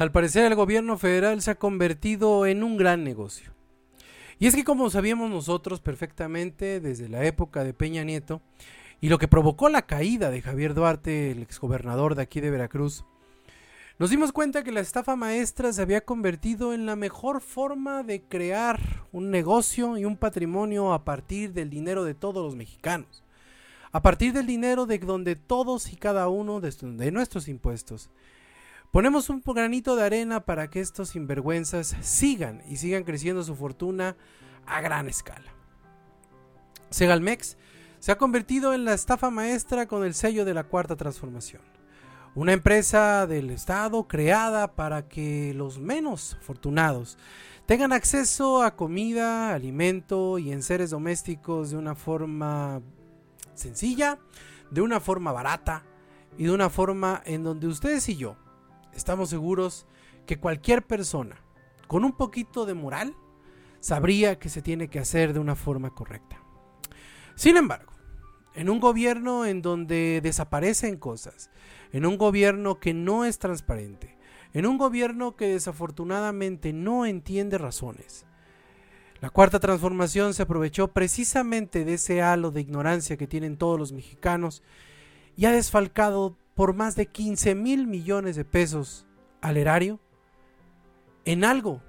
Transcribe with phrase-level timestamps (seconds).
[0.00, 3.52] al parecer el gobierno federal se ha convertido en un gran negocio.
[4.38, 8.40] Y es que como sabíamos nosotros perfectamente desde la época de Peña Nieto,
[9.02, 13.04] y lo que provocó la caída de Javier Duarte, el exgobernador de aquí de Veracruz,
[13.98, 18.22] nos dimos cuenta que la estafa maestra se había convertido en la mejor forma de
[18.22, 18.80] crear
[19.12, 23.22] un negocio y un patrimonio a partir del dinero de todos los mexicanos.
[23.92, 28.08] A partir del dinero de donde todos y cada uno de nuestros impuestos
[28.90, 34.16] Ponemos un granito de arena para que estos sinvergüenzas sigan y sigan creciendo su fortuna
[34.66, 35.52] a gran escala.
[36.90, 37.56] Segalmex
[38.00, 41.62] se ha convertido en la estafa maestra con el sello de la cuarta transformación.
[42.34, 47.16] Una empresa del Estado creada para que los menos afortunados
[47.66, 52.82] tengan acceso a comida, alimento y enseres domésticos de una forma
[53.54, 54.18] sencilla,
[54.72, 55.84] de una forma barata
[56.36, 58.36] y de una forma en donde ustedes y yo
[58.94, 59.86] estamos seguros
[60.26, 61.36] que cualquier persona
[61.86, 63.14] con un poquito de moral
[63.80, 66.40] sabría que se tiene que hacer de una forma correcta.
[67.34, 67.92] Sin embargo,
[68.54, 71.50] en un gobierno en donde desaparecen cosas,
[71.92, 74.18] en un gobierno que no es transparente,
[74.52, 78.26] en un gobierno que desafortunadamente no entiende razones,
[79.20, 83.92] la cuarta transformación se aprovechó precisamente de ese halo de ignorancia que tienen todos los
[83.92, 84.62] mexicanos
[85.36, 89.06] y ha desfalcado por más de 15 mil millones de pesos
[89.40, 89.98] al erario
[91.24, 91.82] en algo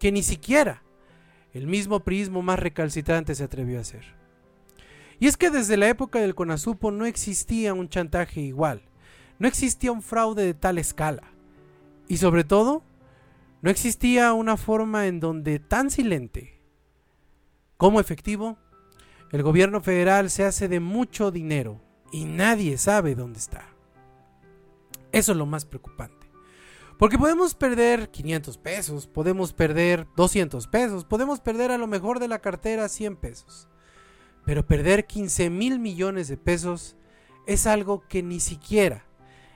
[0.00, 0.82] que ni siquiera
[1.52, 4.16] el mismo prismo más recalcitrante se atrevió a hacer.
[5.20, 8.88] Y es que desde la época del Conasupo no existía un chantaje igual,
[9.38, 11.24] no existía un fraude de tal escala,
[12.08, 12.82] y sobre todo,
[13.60, 16.62] no existía una forma en donde tan silente
[17.76, 18.56] como efectivo,
[19.32, 23.73] el gobierno federal se hace de mucho dinero y nadie sabe dónde está.
[25.14, 26.28] Eso es lo más preocupante.
[26.98, 32.26] Porque podemos perder 500 pesos, podemos perder 200 pesos, podemos perder a lo mejor de
[32.26, 33.68] la cartera 100 pesos.
[34.44, 36.96] Pero perder 15 mil millones de pesos
[37.46, 39.06] es algo que ni siquiera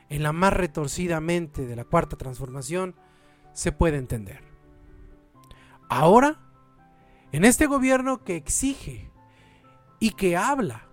[0.08, 2.94] en la más retorcida mente de la cuarta transformación
[3.52, 4.40] se puede entender.
[5.88, 6.38] Ahora,
[7.32, 9.10] en este gobierno que exige
[9.98, 10.86] y que habla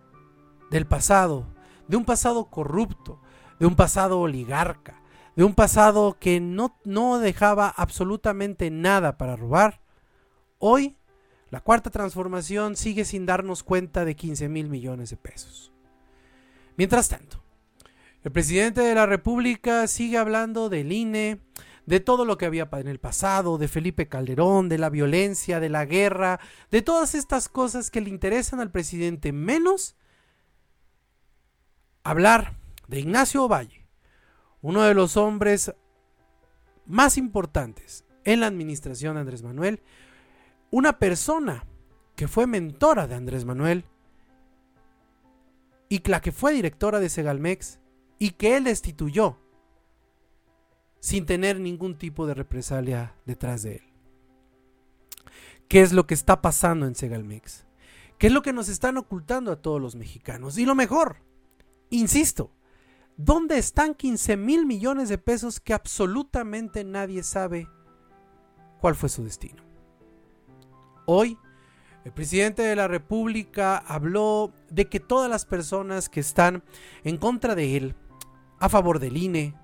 [0.71, 1.45] del pasado,
[1.87, 3.21] de un pasado corrupto,
[3.59, 5.01] de un pasado oligarca,
[5.35, 9.81] de un pasado que no, no dejaba absolutamente nada para robar,
[10.59, 10.97] hoy
[11.49, 15.71] la cuarta transformación sigue sin darnos cuenta de 15 mil millones de pesos.
[16.77, 17.41] Mientras tanto,
[18.23, 21.39] el presidente de la República sigue hablando del INE,
[21.85, 25.69] de todo lo que había en el pasado, de Felipe Calderón, de la violencia, de
[25.69, 26.39] la guerra,
[26.71, 29.95] de todas estas cosas que le interesan al presidente, menos
[32.03, 32.55] hablar
[32.87, 33.87] de Ignacio Valle,
[34.61, 35.73] uno de los hombres
[36.85, 39.81] más importantes en la administración de Andrés Manuel,
[40.71, 41.65] una persona
[42.15, 43.85] que fue mentora de Andrés Manuel
[45.89, 47.79] y la que fue directora de Segalmex
[48.17, 49.37] y que él destituyó
[50.99, 53.83] sin tener ningún tipo de represalia detrás de él.
[55.67, 57.65] ¿Qué es lo que está pasando en Segalmex?
[58.17, 60.57] ¿Qué es lo que nos están ocultando a todos los mexicanos?
[60.57, 61.17] Y lo mejor,
[61.89, 62.51] insisto,
[63.17, 67.69] ¿Dónde están 15 mil millones de pesos que absolutamente nadie sabe
[68.81, 69.63] cuál fue su destino?
[71.05, 71.37] Hoy,
[72.03, 76.61] el presidente de la República habló de que todas las personas que están
[77.05, 77.95] en contra de él,
[78.59, 79.55] a favor del INE,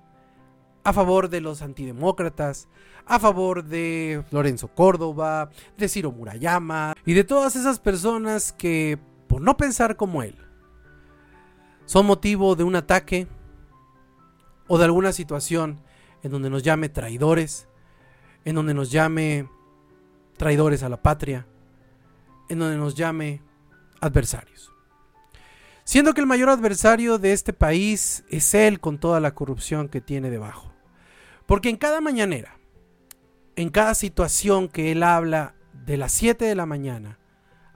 [0.82, 2.68] a favor de los antidemócratas,
[3.04, 8.98] a favor de Lorenzo Córdoba, de Ciro Murayama y de todas esas personas que,
[9.28, 10.38] por no pensar como él,
[11.84, 13.26] son motivo de un ataque
[14.66, 15.80] o de alguna situación
[16.22, 17.68] en donde nos llame traidores,
[18.44, 19.48] en donde nos llame
[20.36, 21.46] traidores a la patria,
[22.48, 23.42] en donde nos llame
[24.00, 24.72] adversarios.
[25.84, 30.00] Siendo que el mayor adversario de este país es él con toda la corrupción que
[30.00, 30.72] tiene debajo.
[31.46, 32.56] Porque en cada mañanera,
[33.56, 37.18] en cada situación que él habla de las 7 de la mañana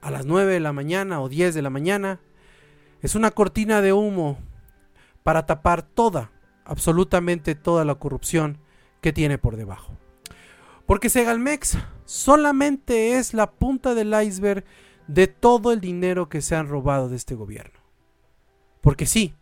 [0.01, 2.21] a las 9 de la mañana o 10 de la mañana,
[3.01, 4.37] es una cortina de humo
[5.23, 6.31] para tapar toda
[6.67, 8.59] absolutamente toda la corrupción
[9.01, 9.93] que tiene por debajo.
[10.85, 14.63] Porque Segalmex solamente es la punta del iceberg
[15.07, 17.79] de todo el dinero que se han robado de este gobierno.
[18.81, 19.33] Porque sí,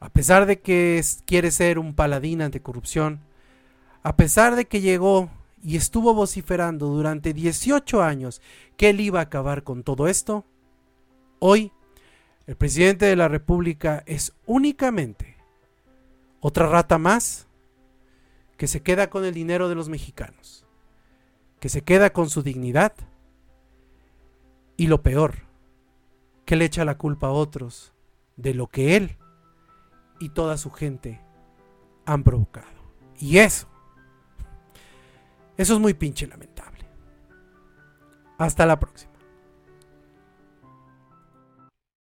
[0.00, 3.20] a pesar de que quiere ser un paladín ante corrupción,
[4.02, 5.30] a pesar de que llegó
[5.62, 8.42] y estuvo vociferando durante 18 años
[8.76, 10.44] que él iba a acabar con todo esto,
[11.38, 11.72] hoy
[12.46, 15.33] el presidente de la República es únicamente
[16.46, 17.46] otra rata más
[18.58, 20.66] que se queda con el dinero de los mexicanos,
[21.58, 22.92] que se queda con su dignidad
[24.76, 25.36] y lo peor,
[26.44, 27.94] que le echa la culpa a otros
[28.36, 29.16] de lo que él
[30.20, 31.18] y toda su gente
[32.04, 32.68] han provocado.
[33.18, 33.66] Y eso,
[35.56, 36.84] eso es muy pinche lamentable.
[38.36, 39.13] Hasta la próxima.